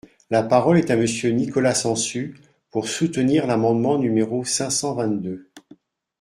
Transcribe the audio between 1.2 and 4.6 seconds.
Nicolas Sansu, pour soutenir l’amendement numéro